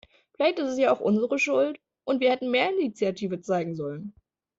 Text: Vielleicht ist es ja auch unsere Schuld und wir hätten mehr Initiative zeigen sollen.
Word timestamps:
Vielleicht 0.33 0.57
ist 0.57 0.67
es 0.71 0.79
ja 0.79 0.91
auch 0.91 0.99
unsere 0.99 1.37
Schuld 1.37 1.79
und 2.05 2.21
wir 2.21 2.31
hätten 2.31 2.49
mehr 2.49 2.71
Initiative 2.71 3.39
zeigen 3.39 3.75
sollen. 3.75 4.15